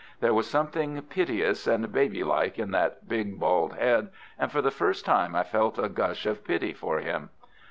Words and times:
There 0.19 0.33
was 0.33 0.49
something 0.49 0.99
piteous 1.03 1.67
and 1.67 1.91
baby 1.93 2.23
like 2.23 2.57
in 2.57 2.71
that 2.71 3.07
big 3.07 3.39
bald 3.39 3.73
head, 3.75 4.09
and 4.39 4.51
for 4.51 4.59
the 4.63 4.71
first 4.71 5.05
time 5.05 5.35
I 5.35 5.43
felt 5.43 5.77
a 5.77 5.89
gush 5.89 6.25
of 6.25 6.43
pity 6.43 6.73
for 6.73 7.01
him. 7.01 7.29